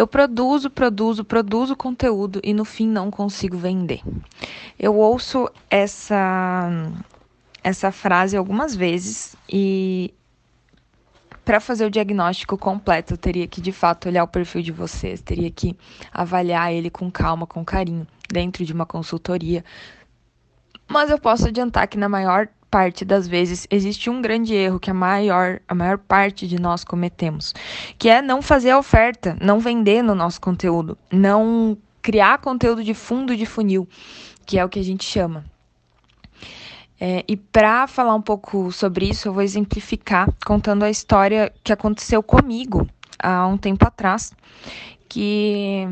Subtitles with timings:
[0.00, 4.00] Eu produzo, produzo, produzo conteúdo e no fim não consigo vender.
[4.78, 6.70] Eu ouço essa
[7.62, 10.14] essa frase algumas vezes e
[11.44, 15.20] para fazer o diagnóstico completo, eu teria que de fato olhar o perfil de vocês,
[15.20, 15.76] teria que
[16.10, 19.62] avaliar ele com calma, com carinho, dentro de uma consultoria.
[20.88, 24.90] Mas eu posso adiantar que na maior parte das vezes existe um grande erro que
[24.90, 27.52] a maior, a maior parte de nós cometemos,
[27.98, 32.94] que é não fazer a oferta, não vender no nosso conteúdo, não criar conteúdo de
[32.94, 33.88] fundo de funil,
[34.46, 35.44] que é o que a gente chama.
[37.00, 41.72] É, e para falar um pouco sobre isso, eu vou exemplificar contando a história que
[41.72, 42.86] aconteceu comigo
[43.18, 44.32] há um tempo atrás,
[45.08, 45.86] que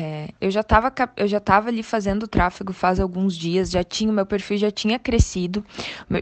[0.00, 4.12] é, eu já estava eu já tava ali fazendo tráfego faz alguns dias, já tinha
[4.12, 5.64] meu perfil já tinha crescido,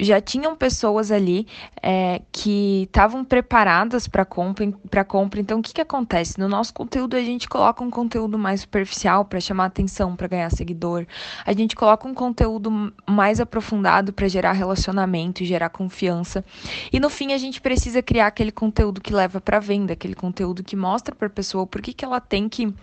[0.01, 1.47] já tinham pessoas ali
[1.83, 5.41] é, que estavam preparadas para compra, compra.
[5.41, 6.41] Então o que que acontece?
[6.41, 10.50] No nosso conteúdo a gente coloca um conteúdo mais superficial para chamar atenção, para ganhar
[10.50, 11.06] seguidor.
[11.45, 16.43] A gente coloca um conteúdo mais aprofundado para gerar relacionamento e gerar confiança.
[16.91, 20.65] E no fim a gente precisa criar aquele conteúdo que leva para venda, aquele conteúdo
[20.65, 22.75] que mostra para a pessoa por que que ela tem que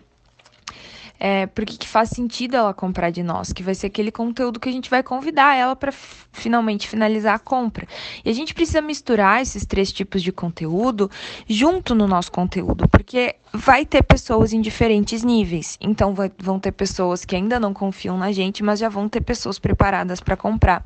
[1.25, 4.67] é, porque que faz sentido ela comprar de nós, que vai ser aquele conteúdo que
[4.67, 5.89] a gente vai convidar ela para
[6.33, 7.87] finalmente finalizar a compra.
[8.25, 11.09] E a gente precisa misturar esses três tipos de conteúdo
[11.47, 15.77] junto no nosso conteúdo, porque vai ter pessoas em diferentes níveis.
[15.79, 19.21] Então vai, vão ter pessoas que ainda não confiam na gente, mas já vão ter
[19.21, 20.85] pessoas preparadas para comprar.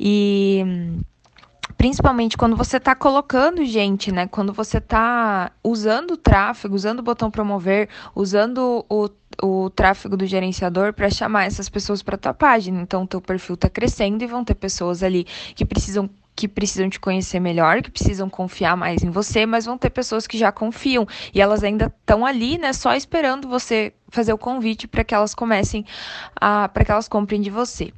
[0.00, 0.64] E
[1.80, 4.26] principalmente quando você está colocando gente, né?
[4.26, 9.08] Quando você está usando o tráfego, usando o botão promover, usando o,
[9.42, 12.82] o tráfego do gerenciador para chamar essas pessoas para tua página.
[12.82, 16.98] Então, teu perfil está crescendo e vão ter pessoas ali que precisam que precisam te
[16.98, 21.06] conhecer melhor, que precisam confiar mais em você, mas vão ter pessoas que já confiam
[21.34, 25.34] e elas ainda estão ali, né, só esperando você fazer o convite para que elas
[25.34, 25.84] comecem
[26.40, 27.92] a para que elas comprem de você.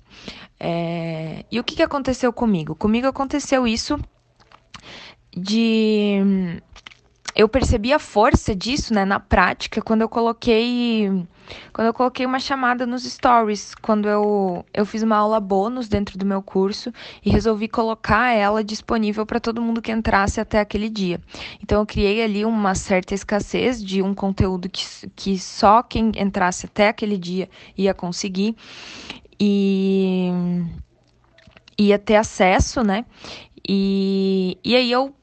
[0.58, 2.74] É, e o que, que aconteceu comigo?
[2.74, 3.98] Comigo aconteceu isso
[5.36, 6.60] de
[7.34, 11.26] eu percebi a força disso, né, na prática, quando eu coloquei
[11.72, 16.18] quando eu coloquei uma chamada nos stories, quando eu, eu fiz uma aula bônus dentro
[16.18, 16.92] do meu curso
[17.24, 21.20] e resolvi colocar ela disponível para todo mundo que entrasse até aquele dia.
[21.62, 24.84] Então eu criei ali uma certa escassez de um conteúdo que,
[25.16, 28.54] que só quem entrasse até aquele dia ia conseguir
[29.40, 30.30] e
[31.78, 33.04] ia ter acesso, né?
[33.66, 35.14] E, e aí eu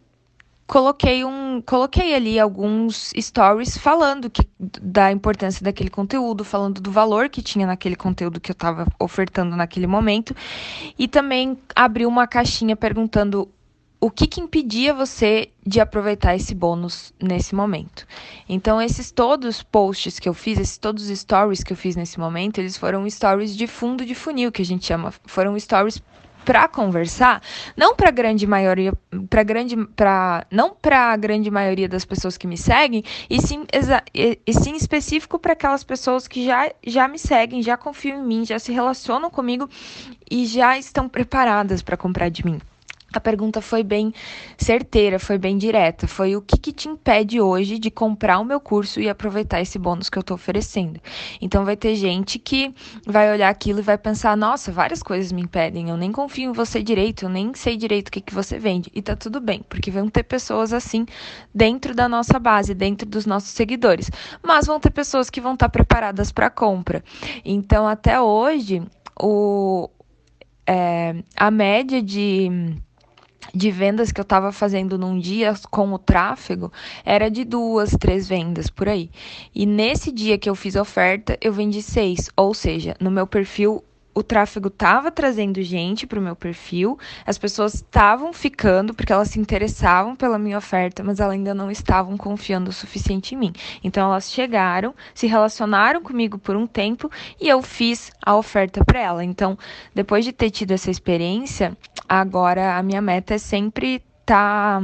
[0.69, 7.28] coloquei um coloquei ali alguns stories falando que, da importância daquele conteúdo, falando do valor
[7.28, 10.35] que tinha naquele conteúdo que eu estava ofertando naquele momento
[10.97, 13.50] e também abri uma caixinha perguntando
[14.00, 18.06] o que, que impedia você de aproveitar esse bônus nesse momento.
[18.47, 22.59] Então, esses todos posts que eu fiz, esses todos stories que eu fiz nesse momento,
[22.59, 26.02] eles foram stories de fundo de funil, que a gente chama, foram stories
[26.46, 27.42] para conversar,
[27.76, 28.94] não para grande maioria,
[29.30, 33.66] para grande, para não para a grande maioria das pessoas que me seguem, e sim,
[34.14, 38.28] e, e sim específico para aquelas pessoas que já, já me seguem, já confiam em
[38.28, 39.70] mim, já se relacionam comigo
[40.30, 42.60] e já estão preparadas para comprar de mim.
[43.12, 44.14] A pergunta foi bem
[44.58, 46.08] certeira, foi bem direta.
[46.08, 49.80] Foi o que, que, te impede hoje de comprar o meu curso e aproveitar esse
[49.80, 51.00] bônus que eu estou oferecendo.
[51.42, 52.74] Então vai ter gente que
[53.06, 56.53] vai olhar aquilo e vai pensar: nossa, várias coisas me impedem, eu nem confio em
[56.53, 58.92] você direito, eu nem sei direito o que, que você vende.
[58.94, 61.06] E tá tudo bem, porque vão ter pessoas assim
[61.53, 64.12] dentro da nossa base, dentro dos nossos seguidores.
[64.44, 67.03] Mas vão ter pessoas que vão estar tá preparadas para compra.
[67.44, 68.84] Então até hoje,
[69.20, 69.90] o,
[70.68, 72.78] é, a média de
[73.54, 76.72] de vendas que eu estava fazendo num dia com o tráfego
[77.06, 79.10] era de duas, três vendas por aí.
[79.54, 82.30] E nesse dia que eu fiz a oferta, eu vendi seis.
[82.36, 83.84] Ou seja, no meu perfil
[84.20, 89.30] o tráfego estava trazendo gente para o meu perfil, as pessoas estavam ficando porque elas
[89.30, 93.54] se interessavam pela minha oferta, mas elas ainda não estavam confiando o suficiente em mim.
[93.84, 97.09] Então elas chegaram, se relacionaram comigo por um tempo
[97.40, 99.23] e eu fiz a oferta para ela.
[99.23, 99.58] Então,
[99.96, 101.78] depois de ter tido essa experiência,
[102.09, 104.84] agora a minha meta é sempre estar tá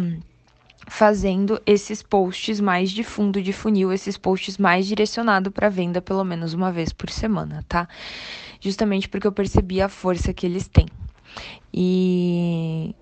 [0.88, 6.24] fazendo esses posts mais de fundo de funil, esses posts mais direcionados para venda pelo
[6.24, 7.88] menos uma vez por semana, tá?
[8.66, 10.88] justamente porque eu percebi a força que eles têm.
[11.74, 12.96] E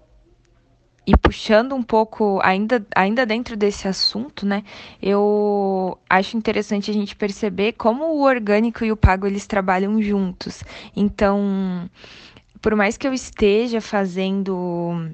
[1.05, 4.63] e puxando um pouco, ainda, ainda dentro desse assunto, né,
[5.01, 10.63] eu acho interessante a gente perceber como o orgânico e o pago eles trabalham juntos.
[10.95, 11.89] Então,
[12.63, 15.11] por mais que eu esteja fazendo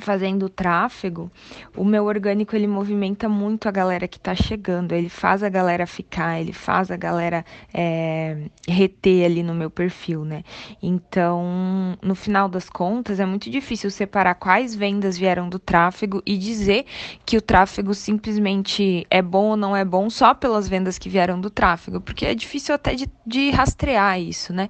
[0.00, 1.30] fazendo tráfego,
[1.76, 5.86] o meu orgânico ele movimenta muito a galera que tá chegando, ele faz a galera
[5.86, 8.36] ficar, ele faz a galera é,
[8.66, 10.44] reter ali no meu perfil, né?
[10.82, 16.36] Então, no final das contas, é muito difícil separar quais vendas vieram do tráfego e
[16.36, 16.84] dizer
[17.24, 21.40] que o tráfego simplesmente é bom ou não é bom só pelas vendas que vieram
[21.40, 24.68] do tráfego, porque é difícil até de, de rastrear isso, né?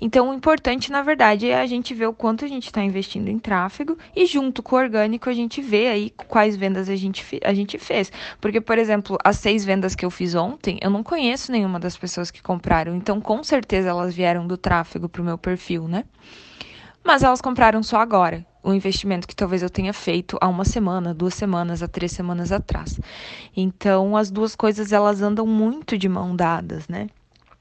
[0.00, 3.28] Então, o importante, na verdade, é a gente ver o quanto a gente está investindo
[3.28, 7.54] em tráfego e junto com orgânico a gente vê aí quais vendas a gente, a
[7.54, 8.12] gente fez.
[8.40, 11.96] Porque, por exemplo, as seis vendas que eu fiz ontem, eu não conheço nenhuma das
[11.96, 12.94] pessoas que compraram.
[12.94, 16.04] Então, com certeza, elas vieram do tráfego para o meu perfil, né?
[17.04, 18.44] Mas elas compraram só agora.
[18.62, 22.52] O investimento que talvez eu tenha feito há uma semana, duas semanas, há três semanas
[22.52, 23.00] atrás.
[23.56, 27.08] Então, as duas coisas elas andam muito de mão dadas, né?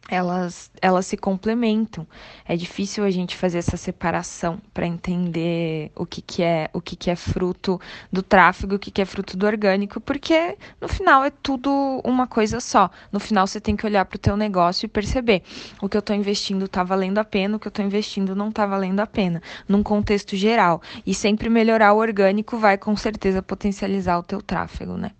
[0.09, 2.07] Elas, elas se complementam.
[2.45, 6.95] É difícil a gente fazer essa separação para entender o que, que é o que,
[6.95, 7.79] que é fruto
[8.11, 12.25] do tráfego, o que, que é fruto do orgânico, porque no final é tudo uma
[12.25, 12.89] coisa só.
[13.11, 15.43] No final você tem que olhar para o teu negócio e perceber
[15.81, 18.49] o que eu estou investindo está valendo a pena, o que eu estou investindo não
[18.49, 20.81] está valendo a pena, num contexto geral.
[21.05, 25.11] E sempre melhorar o orgânico vai com certeza potencializar o teu tráfego, né?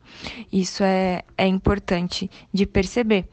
[0.52, 3.26] Isso é, é importante de perceber.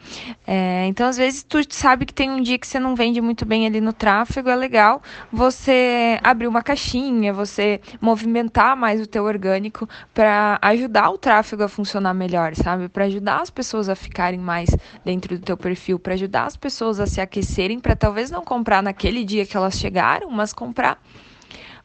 [0.47, 3.44] É, então, às vezes, tu sabe que tem um dia que você não vende muito
[3.44, 9.25] bem ali no tráfego, é legal você abrir uma caixinha, você movimentar mais o teu
[9.25, 12.88] orgânico para ajudar o tráfego a funcionar melhor, sabe?
[12.88, 14.71] Para ajudar as pessoas a ficarem mais
[15.05, 18.82] dentro do teu perfil, para ajudar as pessoas a se aquecerem, para talvez não comprar
[18.82, 21.00] naquele dia que elas chegaram, mas comprar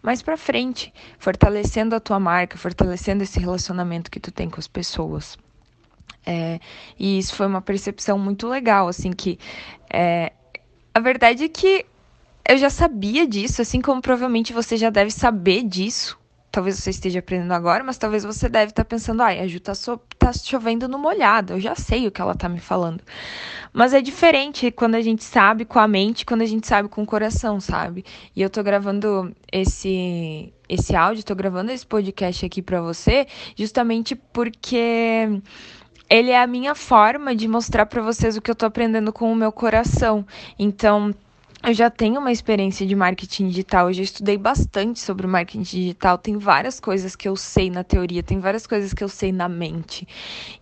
[0.01, 4.67] mais para frente, fortalecendo a tua marca, fortalecendo esse relacionamento que tu tem com as
[4.67, 5.37] pessoas.
[6.25, 6.59] É,
[6.97, 9.39] e isso foi uma percepção muito legal, assim, que
[9.91, 10.31] é,
[10.93, 11.85] a verdade é que
[12.47, 16.18] eu já sabia disso, assim como provavelmente você já deve saber disso,
[16.59, 19.61] talvez você esteja aprendendo agora, mas talvez você deve estar tá pensando, ai, a Ju
[19.61, 23.01] tá, so, tá chovendo no molhado, eu já sei o que ela tá me falando.
[23.71, 27.01] Mas é diferente quando a gente sabe com a mente, quando a gente sabe com
[27.03, 28.03] o coração, sabe?
[28.35, 34.15] E eu tô gravando esse esse áudio, tô gravando esse podcast aqui para você, justamente
[34.15, 35.41] porque
[36.09, 39.31] ele é a minha forma de mostrar para vocês o que eu tô aprendendo com
[39.31, 40.25] o meu coração.
[40.59, 41.15] Então,
[41.61, 46.17] eu já tenho uma experiência de marketing digital, eu já estudei bastante sobre marketing digital,
[46.17, 49.49] tem várias coisas que eu sei na teoria, tem várias coisas que eu sei na
[49.49, 50.07] mente.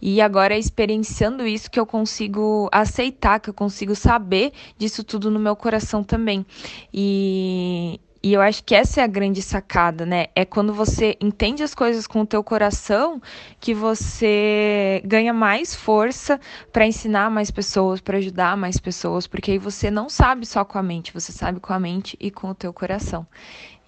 [0.02, 5.30] E agora é experienciando isso que eu consigo aceitar, que eu consigo saber disso tudo
[5.30, 6.46] no meu coração também.
[6.92, 10.26] E, e eu acho que essa é a grande sacada, né?
[10.36, 13.22] É quando você entende as coisas com o teu coração
[13.58, 16.38] que você ganha mais força
[16.74, 20.78] para ensinar mais pessoas, para ajudar mais pessoas, porque aí você não sabe só com
[20.78, 23.26] a mente, você sabe com a mente e com o teu coração.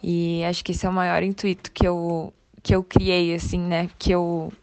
[0.02, 2.34] E acho que esse é o maior intuito que eu
[2.64, 3.90] que eu criei assim, né?
[4.00, 4.54] Que eu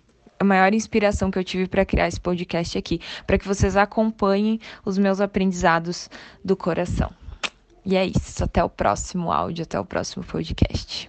[0.40, 4.58] a maior inspiração que eu tive para criar esse podcast aqui, para que vocês acompanhem
[4.86, 6.08] os meus aprendizados
[6.42, 7.12] do coração.
[7.86, 8.42] E é isso.
[8.42, 11.08] Até o próximo áudio, até o próximo podcast.